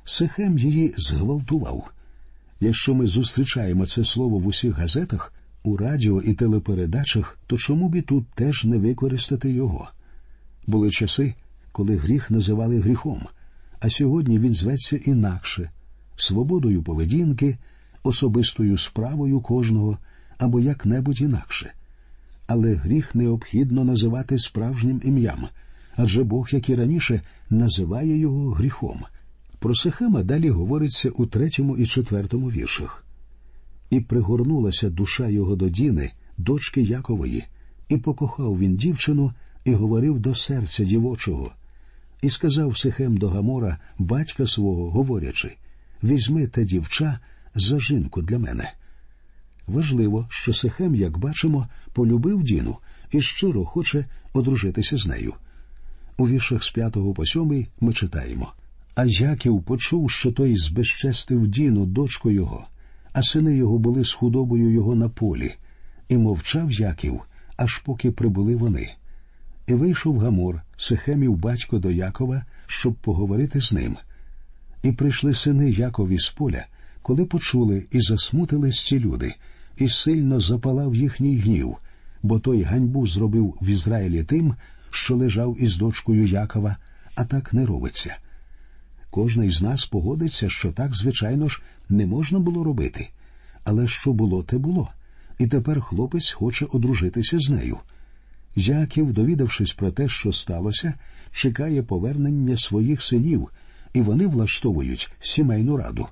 Сихем 0.05 0.59
її 0.59 0.95
зґвалтував. 0.99 1.91
Якщо 2.61 2.95
ми 2.95 3.07
зустрічаємо 3.07 3.87
це 3.87 4.05
слово 4.05 4.39
в 4.39 4.47
усіх 4.47 4.79
газетах, 4.79 5.33
у 5.63 5.77
радіо 5.77 6.23
і 6.23 6.35
телепередачах, 6.35 7.39
то 7.47 7.57
чому 7.57 7.89
б 7.89 7.95
і 7.95 8.03
тут 8.03 8.27
теж 8.35 8.65
не 8.65 8.79
використати 8.79 9.51
його? 9.51 9.89
Були 10.67 10.91
часи, 10.91 11.35
коли 11.73 11.97
гріх 11.97 12.31
називали 12.31 12.79
гріхом, 12.81 13.23
а 13.81 13.91
сьогодні 13.91 14.39
він 14.39 14.55
зветься 14.55 14.97
інакше 14.97 15.71
свободою 16.17 16.83
поведінки, 16.83 17.59
особистою 18.03 18.79
справою 18.79 19.41
кожного 19.41 19.99
або 20.39 20.61
як 20.61 20.87
небудь 20.87 21.21
інакше. 21.21 21.73
Але 22.47 22.75
гріх 22.75 23.15
необхідно 23.15 23.85
називати 23.85 24.39
справжнім 24.39 25.01
ім'ям, 25.05 25.49
адже 25.97 26.25
Бог, 26.25 26.49
як 26.53 26.69
і 26.69 26.75
раніше, 26.75 27.21
називає 27.51 28.17
його 28.17 28.51
гріхом. 28.51 29.05
Про 29.59 29.75
Сихема 29.75 30.23
далі 30.23 30.51
говориться 30.51 31.11
у 31.11 31.27
третьому 31.27 31.77
і 31.77 31.87
четвертому 31.87 32.51
віршах. 32.51 33.05
І 33.91 34.01
пригорнулася 34.01 34.91
душа 34.91 35.29
його 35.29 35.57
до 35.57 35.69
Діни, 35.69 36.11
дочки 36.39 36.83
Якової, 36.83 37.45
і 37.89 37.97
покохав 37.97 38.59
він 38.59 38.77
дівчину, 38.77 39.33
і 39.65 39.75
говорив 39.75 40.19
до 40.19 40.35
серця 40.35 40.85
дівочого. 40.85 41.53
І 42.23 42.31
сказав 42.31 42.79
Сихем 42.79 43.17
до 43.17 43.29
Гамора, 43.29 43.79
батька 43.99 44.47
свого, 44.47 44.91
говорячи 44.91 45.57
Візьми 46.03 46.47
те 46.47 46.65
дівча 46.65 47.19
за 47.55 47.81
жінку 47.81 48.23
для 48.23 48.39
мене. 48.39 48.73
Важливо, 49.66 50.26
що 50.30 50.52
Сихем, 50.52 50.94
як 50.94 51.18
бачимо, 51.18 51.68
полюбив 51.92 52.42
Діну 52.42 52.76
і 53.11 53.21
щиро 53.21 53.64
хоче 53.64 54.04
одружитися 54.33 54.97
з 54.97 55.06
нею. 55.06 55.35
У 56.16 56.28
віршах 56.28 56.64
з 56.64 56.71
п'ятого 56.71 57.14
по 57.14 57.26
сьомий 57.26 57.68
ми 57.80 57.92
читаємо. 57.92 58.52
А 58.94 59.04
Яків 59.04 59.62
почув, 59.62 60.11
що 60.11 60.33
той 60.33 60.56
збезчестив 60.56 61.47
Діну, 61.47 61.87
дочку 61.87 62.30
його, 62.30 62.66
а 63.12 63.23
сини 63.23 63.56
його 63.56 63.78
були 63.78 64.04
з 64.04 64.12
худобою 64.12 64.71
його 64.71 64.94
на 64.94 65.09
полі, 65.09 65.54
і 66.09 66.16
мовчав 66.16 66.73
Яків, 66.73 67.21
аж 67.56 67.78
поки 67.78 68.11
прибули 68.11 68.56
вони. 68.56 68.94
І 69.66 69.75
вийшов 69.75 70.18
Гамор, 70.18 70.62
Сихемів 70.76 71.37
батько 71.37 71.78
до 71.78 71.90
Якова, 71.90 72.44
щоб 72.66 72.94
поговорити 72.94 73.61
з 73.61 73.73
ним. 73.73 73.97
І 74.83 74.92
прийшли 74.92 75.35
сини 75.35 75.71
Якові 75.71 76.18
з 76.18 76.30
поля, 76.30 76.66
коли 77.02 77.25
почули 77.25 77.87
і 77.90 78.00
засмутились 78.00 78.85
ці 78.85 78.99
люди, 78.99 79.35
і 79.76 79.88
сильно 79.88 80.40
запалав 80.40 80.95
їхній 80.95 81.37
гнів, 81.37 81.76
бо 82.23 82.38
той 82.38 82.62
ганьбу 82.62 83.07
зробив 83.07 83.54
в 83.61 83.69
Ізраїлі 83.69 84.25
тим, 84.25 84.54
що 84.90 85.16
лежав 85.16 85.57
із 85.61 85.76
дочкою 85.76 86.26
Якова, 86.26 86.76
а 87.14 87.25
так 87.25 87.52
не 87.52 87.66
робиться. 87.66 88.16
Кожний 89.11 89.50
з 89.50 89.62
нас 89.62 89.87
погодиться, 89.87 90.49
що 90.49 90.73
так, 90.73 90.95
звичайно 90.95 91.49
ж, 91.49 91.62
не 91.88 92.07
можна 92.07 92.38
було 92.38 92.64
робити. 92.64 93.11
Але 93.64 93.88
що 93.88 94.12
було, 94.12 94.43
те 94.43 94.59
було, 94.59 94.88
і 95.38 95.47
тепер 95.47 95.81
хлопець 95.81 96.31
хоче 96.31 96.66
одружитися 96.66 97.38
з 97.38 97.50
нею. 97.50 97.78
Яків, 98.57 99.12
довідавшись 99.12 99.73
про 99.73 99.90
те, 99.90 100.09
що 100.09 100.33
сталося, 100.33 100.95
чекає 101.33 101.83
повернення 101.83 102.57
своїх 102.57 103.02
синів, 103.02 103.49
і 103.93 104.00
вони 104.00 104.26
влаштовують 104.26 105.11
сімейну 105.21 105.76
раду. 105.76 106.07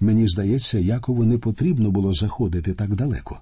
Мені 0.00 0.28
здається, 0.28 0.78
Якову 0.78 1.24
не 1.24 1.38
потрібно 1.38 1.90
було 1.90 2.12
заходити 2.12 2.74
так 2.74 2.94
далеко. 2.94 3.40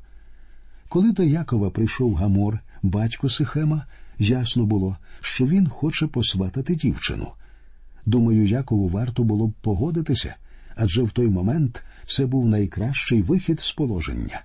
Коли 0.89 1.13
до 1.13 1.23
Якова 1.23 1.71
прийшов 1.71 2.15
Гамор, 2.15 2.59
батько 2.83 3.29
Сихема, 3.29 3.85
ясно 4.19 4.67
було, 4.67 4.97
що 5.21 5.47
він 5.47 5.69
хоче 5.69 6.07
посватати 6.07 6.75
дівчину. 6.75 7.29
Думаю, 8.07 8.47
Якову 8.47 8.89
варто 8.89 9.25
було 9.25 9.47
б 9.47 9.53
погодитися, 9.53 10.35
адже 10.77 11.03
в 11.03 11.11
той 11.11 11.29
момент 11.29 11.83
це 12.07 12.27
був 12.27 12.47
найкращий 12.47 13.23
вихід 13.23 13.61
з 13.61 13.73
положення. 13.73 14.41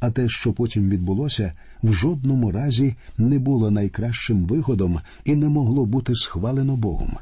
А 0.00 0.10
те, 0.10 0.28
що 0.28 0.52
потім 0.52 0.90
відбулося, 0.90 1.52
в 1.82 1.92
жодному 1.92 2.50
разі 2.50 2.94
не 3.18 3.38
було 3.38 3.70
найкращим 3.70 4.46
виходом 4.46 5.00
і 5.24 5.36
не 5.36 5.48
могло 5.48 5.86
бути 5.86 6.14
схвалено 6.14 6.76
Богом. 6.76 7.16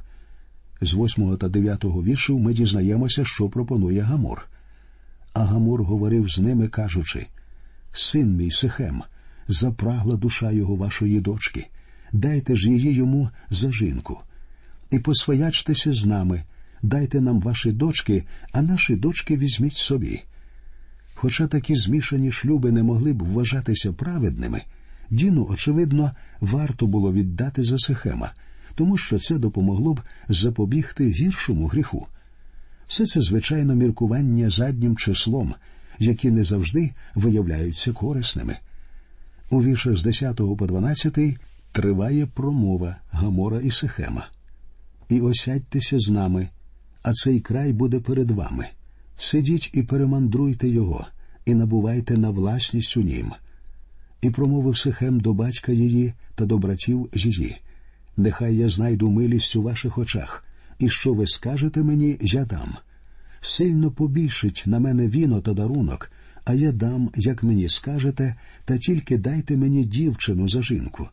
З 0.83 0.95
восьмого 0.95 1.37
та 1.37 1.49
дев'ятого 1.49 2.03
віршів 2.03 2.39
ми 2.39 2.55
дізнаємося, 2.55 3.25
що 3.25 3.49
пропонує 3.49 4.01
Гамор. 4.01 4.49
А 5.33 5.45
Гамор 5.45 5.85
говорив 5.85 6.31
з 6.31 6.39
ними, 6.39 6.69
кажучи 6.69 7.27
Син 7.93 8.37
мій 8.37 8.51
Сихем, 8.51 9.03
запрагла 9.49 10.17
душа 10.17 10.51
його 10.51 10.77
вашої 10.77 11.21
дочки. 11.21 11.67
дайте 12.13 12.57
ж 12.57 12.71
її 12.71 12.93
йому 12.93 13.31
за 13.51 13.73
жінку. 13.73 14.21
І 14.91 14.99
посвоячтеся 14.99 15.93
з 15.93 16.07
нами, 16.07 16.43
дайте 16.83 17.21
нам 17.21 17.41
ваші 17.41 17.73
дочки, 17.73 18.25
а 18.53 18.63
наші 18.63 18.97
дочки 18.97 19.37
візьміть 19.37 19.77
собі. 19.77 20.23
Хоча 21.15 21.47
такі 21.47 21.75
змішані 21.75 22.33
шлюби 22.33 22.73
не 22.73 22.83
могли 22.83 23.13
б 23.13 23.23
вважатися 23.23 23.93
праведними, 23.93 24.63
Діну, 25.11 25.47
очевидно, 25.51 26.13
варто 26.41 26.87
було 26.87 27.13
віддати 27.13 27.63
за 27.63 27.79
Сехема, 27.79 28.33
тому 28.75 28.97
що 28.97 29.19
це 29.19 29.39
допомогло 29.39 29.95
б 29.95 30.01
запобігти 30.29 31.11
гіршому 31.11 31.67
гріху. 31.67 32.07
Все 32.87 33.07
це, 33.07 33.21
звичайно, 33.21 33.75
міркування 33.75 34.51
заднім 34.51 34.97
числом, 34.97 35.55
які 35.99 36.31
не 36.31 36.45
завжди 36.45 36.91
виявляються 37.15 37.93
корисними. 37.93 38.57
У 39.51 39.63
віршах 39.63 39.97
з 39.97 40.05
10 40.05 40.37
по 40.37 40.67
12 40.67 41.19
триває 41.73 42.27
промова 42.27 42.97
Гамора 43.11 43.61
і 43.61 43.71
Сихема. 43.71 44.29
І 45.09 45.21
осядьтеся 45.21 45.99
з 45.99 46.11
нами, 46.11 46.49
а 47.03 47.13
цей 47.13 47.41
край 47.41 47.73
буде 47.73 48.01
перед 48.01 48.31
вами. 48.31 48.67
Сидіть 49.17 49.71
і 49.75 49.83
перемандруйте 49.83 50.69
його, 50.69 51.07
і 51.47 51.55
набувайте 51.55 52.19
на 52.19 52.31
власність 52.31 52.97
у 52.97 53.03
нім. 53.03 53.33
І 54.23 54.31
промовив 54.31 54.79
Сихем 54.79 55.21
до 55.21 55.35
батька 55.35 55.73
її 55.73 56.15
та 56.35 56.47
до 56.47 56.59
братів 56.59 57.09
її. 57.15 57.57
Нехай 58.17 58.57
я 58.57 58.69
знайду 58.69 59.11
милість 59.11 59.57
у 59.57 59.63
ваших 59.63 59.99
очах, 59.99 60.45
і 60.79 60.89
що 60.89 61.15
ви 61.15 61.27
скажете 61.27 61.83
мені, 61.83 62.19
я 62.21 62.45
дам. 62.45 62.77
Сильно 63.41 63.91
побільшить 63.91 64.63
на 64.67 64.81
мене 64.81 65.09
віно 65.09 65.41
та 65.41 65.53
дарунок, 65.53 66.11
а 66.45 66.55
я 66.55 66.73
дам, 66.73 67.11
як 67.17 67.43
мені 67.43 67.69
скажете, 67.69 68.35
та 68.65 68.79
тільки 68.79 69.19
дайте 69.19 69.57
мені 69.57 69.85
дівчину 69.85 70.49
за 70.49 70.63
жінку. 70.63 71.09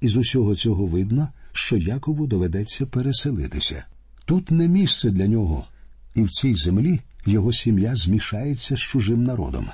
Із 0.00 0.16
усього 0.16 0.54
цього 0.54 0.86
видно, 0.86 1.28
що 1.52 1.76
Якову 1.76 2.26
доведеться 2.26 2.86
переселитися. 2.86 3.84
Тут 4.24 4.50
не 4.50 4.68
місце 4.68 5.10
для 5.10 5.26
нього, 5.26 5.66
і 6.14 6.22
в 6.22 6.28
цій 6.28 6.54
землі 6.54 7.00
його 7.26 7.52
сім'я 7.52 7.94
змішається 7.94 8.76
з 8.76 8.80
чужим 8.80 9.24
народом. 9.24 9.68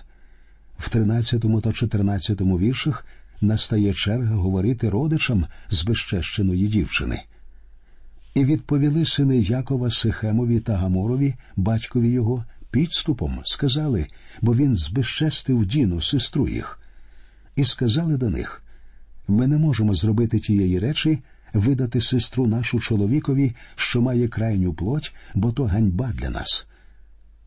В 0.78 0.88
13 0.88 1.62
та 1.62 1.72
14 1.72 2.40
віршах 2.40 3.06
настає 3.40 3.94
черга 3.94 4.34
говорити 4.34 4.88
родичам 4.88 5.46
з 5.68 5.84
безчещеної 5.84 6.68
дівчини. 6.68 7.22
І 8.34 8.44
відповіли 8.44 9.06
сини 9.06 9.38
Якова 9.38 9.90
Сихемові 9.90 10.60
та 10.60 10.76
Гаморові, 10.76 11.34
батькові 11.56 12.10
його, 12.10 12.44
підступом 12.70 13.40
сказали, 13.44 14.06
бо 14.40 14.54
він 14.54 14.76
збезчестив 14.76 15.66
Діну, 15.66 16.00
сестру 16.00 16.48
їх. 16.48 16.80
І 17.56 17.64
сказали 17.64 18.16
до 18.16 18.30
них 18.30 18.62
ми 19.30 19.46
не 19.46 19.58
можемо 19.58 19.94
зробити 19.94 20.38
тієї 20.38 20.78
речі, 20.78 21.18
видати 21.52 22.00
сестру 22.00 22.46
нашу 22.46 22.80
чоловікові, 22.80 23.52
що 23.74 24.02
має 24.02 24.28
крайню 24.28 24.74
плоть, 24.74 25.14
бо 25.34 25.52
то 25.52 25.64
ганьба 25.64 26.12
для 26.14 26.30
нас. 26.30 26.66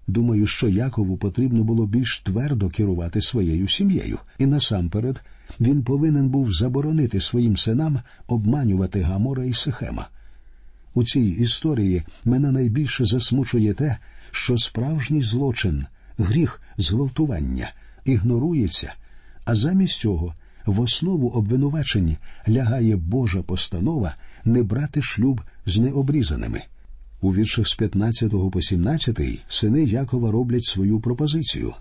Думаю, 0.08 0.48
що 0.48 0.70
Якову 0.70 1.18
потрібно 1.18 1.64
було 1.64 1.86
більш 1.86 2.20
твердо 2.20 2.70
керувати 2.70 3.22
своєю 3.22 3.68
сім'єю, 3.68 4.20
і 4.38 4.46
насамперед 4.46 5.22
він 5.60 5.84
повинен 5.84 6.30
був 6.30 6.54
заборонити 6.54 7.22
своїм 7.22 7.58
синам 7.58 8.00
обманювати 8.28 9.02
Гамора 9.02 9.46
і 9.46 9.54
Сихема. 9.54 10.08
У 10.94 11.04
цій 11.04 11.22
історії 11.22 12.04
мене 12.26 12.52
найбільше 12.52 13.06
засмучує 13.06 13.74
те, 13.74 13.98
що 14.32 14.58
справжній 14.58 15.22
злочин, 15.22 15.86
гріх 16.18 16.62
зґвалтування 16.78 17.74
ігнорується, 18.06 18.94
а 19.46 19.56
замість 19.56 20.00
цього 20.00 20.34
в 20.66 20.82
основу 20.82 21.30
обвинувачень 21.30 22.18
лягає 22.50 22.96
Божа 22.96 23.42
постанова 23.42 24.16
не 24.46 24.64
брати 24.64 25.02
шлюб 25.02 25.42
з 25.66 25.78
необрізаними. 25.78 26.64
У 27.22 27.34
віршах 27.34 27.68
з 27.68 27.76
15 27.76 28.32
по 28.52 28.62
17 28.62 29.20
сини 29.48 29.84
Якова 29.84 30.32
роблять 30.32 30.64
свою 30.64 31.00
пропозицію. 31.00 31.74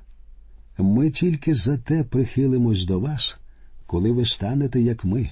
Ми 0.78 1.10
тільки 1.10 1.54
за 1.54 1.76
те 1.76 2.04
прихилимось 2.04 2.84
до 2.84 3.00
вас, 3.00 3.38
коли 3.92 4.12
ви 4.12 4.26
станете, 4.26 4.80
як 4.80 5.04
ми, 5.04 5.30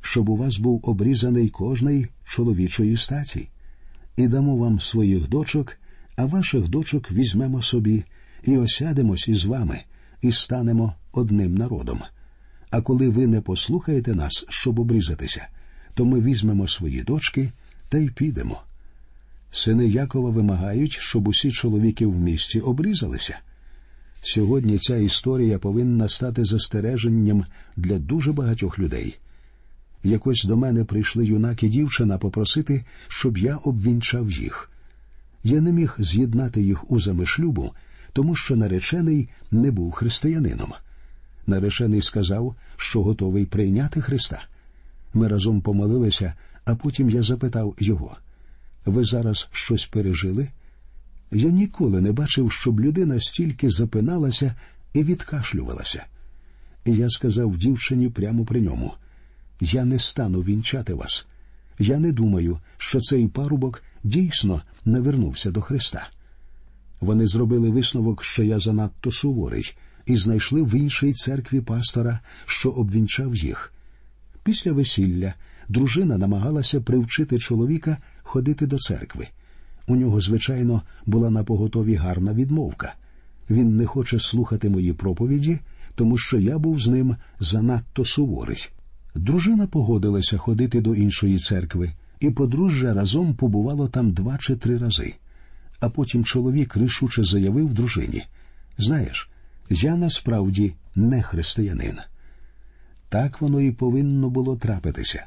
щоб 0.00 0.28
у 0.28 0.36
вас 0.36 0.58
був 0.58 0.80
обрізаний 0.82 1.48
кожний 1.48 2.06
чоловічої 2.24 2.96
статі, 2.96 3.48
і 4.16 4.28
дамо 4.28 4.56
вам 4.56 4.80
своїх 4.80 5.28
дочок, 5.28 5.76
а 6.16 6.24
ваших 6.24 6.68
дочок 6.68 7.10
візьмемо 7.10 7.62
собі 7.62 8.04
і 8.44 8.56
осядемось 8.56 9.28
із 9.28 9.44
вами, 9.44 9.80
і 10.22 10.32
станемо 10.32 10.94
одним 11.12 11.54
народом. 11.54 12.00
А 12.70 12.80
коли 12.80 13.08
ви 13.08 13.26
не 13.26 13.40
послухаєте 13.40 14.14
нас, 14.14 14.46
щоб 14.48 14.78
обрізатися, 14.78 15.48
то 15.94 16.04
ми 16.04 16.20
візьмемо 16.20 16.68
свої 16.68 17.02
дочки 17.02 17.52
та 17.88 17.98
й 17.98 18.10
підемо. 18.10 18.62
Сини 19.50 19.88
Якова 19.88 20.30
вимагають, 20.30 20.92
щоб 20.92 21.28
усі 21.28 21.50
чоловіки 21.50 22.06
в 22.06 22.16
місті 22.16 22.60
обрізалися. 22.60 23.38
Сьогодні 24.24 24.78
ця 24.78 24.96
історія 24.96 25.58
повинна 25.58 26.08
стати 26.08 26.44
застереженням 26.44 27.44
для 27.76 27.98
дуже 27.98 28.32
багатьох 28.32 28.78
людей. 28.78 29.18
Якось 30.04 30.44
до 30.44 30.56
мене 30.56 30.84
прийшли 30.84 31.26
юнак 31.26 31.62
і 31.62 31.68
дівчина 31.68 32.18
попросити, 32.18 32.84
щоб 33.08 33.38
я 33.38 33.56
обвінчав 33.56 34.30
їх. 34.30 34.70
Я 35.44 35.60
не 35.60 35.72
міг 35.72 35.96
з'єднати 35.98 36.62
їх 36.62 36.90
узами 36.90 37.26
шлюбу, 37.26 37.72
тому 38.12 38.34
що 38.34 38.56
наречений 38.56 39.28
не 39.50 39.70
був 39.70 39.92
християнином. 39.92 40.72
Наречений 41.46 42.02
сказав, 42.02 42.54
що 42.76 43.02
готовий 43.02 43.46
прийняти 43.46 44.00
Христа. 44.00 44.44
Ми 45.14 45.28
разом 45.28 45.60
помолилися, 45.60 46.34
а 46.64 46.74
потім 46.74 47.10
я 47.10 47.22
запитав 47.22 47.74
його 47.78 48.16
ви 48.84 49.04
зараз 49.04 49.48
щось 49.52 49.86
пережили? 49.86 50.48
Я 51.32 51.50
ніколи 51.50 52.00
не 52.00 52.12
бачив, 52.12 52.52
щоб 52.52 52.80
людина 52.80 53.20
стільки 53.20 53.70
запиналася 53.70 54.54
і 54.92 55.02
відкашлювалася. 55.02 56.04
Я 56.84 57.10
сказав 57.10 57.56
дівчині 57.56 58.08
прямо 58.08 58.44
при 58.44 58.60
ньому 58.60 58.94
я 59.62 59.84
не 59.84 59.98
стану 59.98 60.40
вінчати 60.40 60.94
вас. 60.94 61.26
Я 61.78 61.98
не 61.98 62.12
думаю, 62.12 62.58
що 62.78 63.00
цей 63.00 63.28
парубок 63.28 63.82
дійсно 64.04 64.62
навернувся 64.84 65.50
до 65.50 65.60
Христа. 65.60 66.08
Вони 67.00 67.26
зробили 67.26 67.70
висновок, 67.70 68.24
що 68.24 68.42
я 68.42 68.58
занадто 68.58 69.12
суворий, 69.12 69.76
і 70.06 70.16
знайшли 70.16 70.62
в 70.62 70.74
іншій 70.74 71.12
церкві 71.12 71.60
пастора, 71.60 72.20
що 72.46 72.70
обвінчав 72.70 73.34
їх. 73.34 73.72
Після 74.44 74.72
весілля 74.72 75.34
дружина 75.68 76.18
намагалася 76.18 76.80
привчити 76.80 77.38
чоловіка 77.38 77.96
ходити 78.22 78.66
до 78.66 78.78
церкви. 78.78 79.28
У 79.92 79.96
нього, 79.96 80.20
звичайно, 80.20 80.82
була 81.06 81.30
на 81.30 81.44
поготові 81.44 81.94
гарна 81.94 82.32
відмовка. 82.32 82.94
Він 83.50 83.76
не 83.76 83.86
хоче 83.86 84.18
слухати 84.18 84.70
мої 84.70 84.92
проповіді, 84.92 85.58
тому 85.94 86.18
що 86.18 86.38
я 86.38 86.58
був 86.58 86.80
з 86.80 86.88
ним 86.88 87.16
занадто 87.40 88.04
суворий. 88.04 88.68
Дружина 89.14 89.66
погодилася 89.66 90.38
ходити 90.38 90.80
до 90.80 90.94
іншої 90.94 91.38
церкви, 91.38 91.90
і 92.20 92.30
подружжя 92.30 92.94
разом 92.94 93.34
побувало 93.34 93.88
там 93.88 94.12
два 94.12 94.38
чи 94.38 94.56
три 94.56 94.78
рази. 94.78 95.14
А 95.80 95.88
потім 95.88 96.24
чоловік 96.24 96.76
рішуче 96.76 97.24
заявив 97.24 97.74
дружині 97.74 98.24
Знаєш, 98.78 99.30
я 99.70 99.96
насправді 99.96 100.74
не 100.94 101.22
християнин. 101.22 101.96
Так 103.08 103.40
воно 103.40 103.60
і 103.60 103.72
повинно 103.72 104.30
було 104.30 104.56
трапитися. 104.56 105.26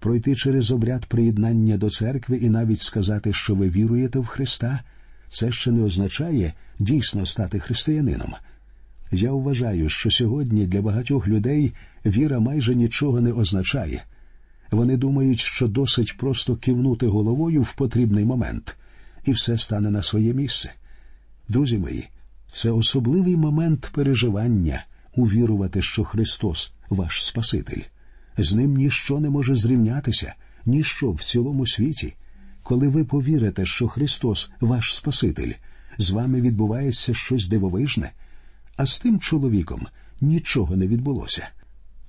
Пройти 0.00 0.34
через 0.34 0.70
обряд 0.70 1.06
приєднання 1.06 1.76
до 1.76 1.90
церкви 1.90 2.36
і 2.36 2.50
навіть 2.50 2.80
сказати, 2.80 3.32
що 3.32 3.54
ви 3.54 3.68
віруєте 3.68 4.18
в 4.18 4.26
Христа, 4.26 4.80
це 5.28 5.52
ще 5.52 5.70
не 5.70 5.82
означає 5.82 6.52
дійсно 6.78 7.26
стати 7.26 7.58
християнином. 7.58 8.34
Я 9.12 9.32
вважаю, 9.32 9.88
що 9.88 10.10
сьогодні 10.10 10.66
для 10.66 10.82
багатьох 10.82 11.28
людей 11.28 11.72
віра 12.06 12.40
майже 12.40 12.74
нічого 12.74 13.20
не 13.20 13.32
означає. 13.32 14.04
Вони 14.70 14.96
думають, 14.96 15.40
що 15.40 15.68
досить 15.68 16.16
просто 16.16 16.56
кивнути 16.56 17.06
головою 17.06 17.62
в 17.62 17.74
потрібний 17.74 18.24
момент, 18.24 18.76
і 19.24 19.32
все 19.32 19.58
стане 19.58 19.90
на 19.90 20.02
своє 20.02 20.34
місце. 20.34 20.72
Друзі 21.48 21.78
мої, 21.78 22.08
це 22.48 22.70
особливий 22.70 23.36
момент 23.36 23.90
переживання 23.94 24.84
увірувати, 25.14 25.82
що 25.82 26.04
Христос 26.04 26.72
ваш 26.88 27.24
Спаситель. 27.24 27.82
З 28.42 28.54
ним 28.54 28.76
ніщо 28.76 29.20
не 29.20 29.30
може 29.30 29.54
зрівнятися, 29.54 30.34
ніщо 30.66 31.10
в 31.10 31.22
цілому 31.22 31.66
світі. 31.66 32.14
Коли 32.62 32.88
ви 32.88 33.04
повірите, 33.04 33.66
що 33.66 33.88
Христос 33.88 34.50
ваш 34.60 34.96
Спаситель, 34.96 35.52
з 35.98 36.10
вами 36.10 36.40
відбувається 36.40 37.14
щось 37.14 37.48
дивовижне, 37.48 38.12
а 38.76 38.86
з 38.86 39.00
тим 39.00 39.20
чоловіком 39.20 39.86
нічого 40.20 40.76
не 40.76 40.86
відбулося. 40.86 41.48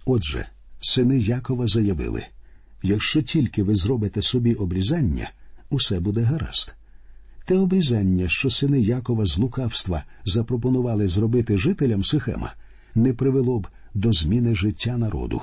Отже, 0.05 0.47
сини 0.79 1.19
Якова 1.19 1.67
заявили 1.67 2.25
якщо 2.83 3.21
тільки 3.21 3.63
ви 3.63 3.75
зробите 3.75 4.21
собі 4.21 4.53
обрізання, 4.53 5.31
усе 5.69 5.99
буде 5.99 6.21
гаразд. 6.21 6.73
Те 7.45 7.57
обрізання, 7.57 8.25
що 8.29 8.49
сини 8.49 8.81
Якова 8.81 9.25
з 9.25 9.37
лукавства 9.37 10.03
запропонували 10.25 11.07
зробити 11.07 11.57
жителям 11.57 12.03
Сихема, 12.03 12.53
не 12.95 13.13
привело 13.13 13.59
б 13.59 13.67
до 13.93 14.13
зміни 14.13 14.55
життя 14.55 14.97
народу. 14.97 15.41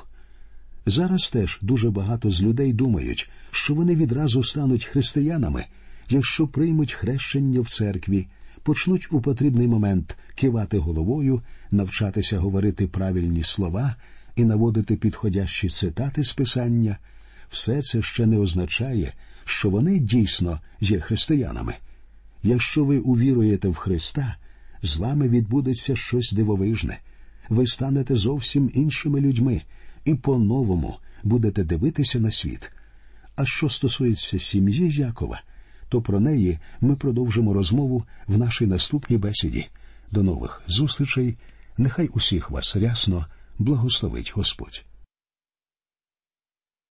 Зараз 0.89 1.31
теж 1.31 1.59
дуже 1.63 1.91
багато 1.91 2.31
з 2.31 2.43
людей 2.43 2.73
думають, 2.73 3.31
що 3.51 3.75
вони 3.75 3.95
відразу 3.95 4.43
стануть 4.43 4.85
християнами, 4.85 5.65
якщо 6.09 6.47
приймуть 6.47 6.93
хрещення 6.93 7.61
в 7.61 7.69
церкві, 7.69 8.27
почнуть 8.63 9.09
у 9.11 9.21
потрібний 9.21 9.69
момент 9.69 10.17
кивати 10.35 10.79
головою, 10.79 11.43
навчатися 11.71 12.39
говорити 12.39 12.87
правильні 12.87 13.43
слова 13.43 13.97
і 14.37 14.45
наводити 14.45 14.97
підходящі 14.97 15.69
цитати 15.69 16.25
з 16.25 16.33
писання, 16.33 16.99
все 17.51 17.83
це 17.83 18.03
ще 18.03 18.27
не 18.27 18.39
означає, 18.39 19.15
що 19.45 19.71
вони 19.71 19.99
дійсно 19.99 20.61
є 20.81 21.01
християнами. 21.01 21.75
Якщо 22.43 22.85
ви 22.85 22.99
увіруєте 22.99 23.69
в 23.69 23.75
Христа, 23.75 24.37
з 24.83 24.97
вами 24.97 25.29
відбудеться 25.29 25.97
щось 25.97 26.33
дивовижне. 26.33 26.99
Ви 27.49 27.67
станете 27.67 28.15
зовсім 28.15 28.71
іншими 28.75 29.21
людьми 29.21 29.63
і 30.09 30.15
по-новому 30.15 30.99
будете 31.23 31.65
дивитися 31.65 32.21
на 32.21 32.31
світ. 32.31 32.73
А 33.37 33.45
що 33.45 33.69
стосується 33.69 34.39
сім'ї 34.39 34.91
Якова, 34.91 35.43
то 35.89 36.03
про 36.03 36.21
неї 36.21 36.59
ми 36.81 36.97
продовжимо 36.97 37.55
розмову 37.55 38.05
в 38.27 38.39
нашій 38.39 38.67
наступній 38.67 39.17
бесіді. 39.17 39.67
До 40.11 40.23
нових 40.23 40.63
зустрічей. 40.67 41.37
Нехай 41.79 42.09
усіх 42.09 42.51
вас 42.51 42.77
рясно 42.77 43.27
благословить 43.59 44.33
Господь. 44.37 44.85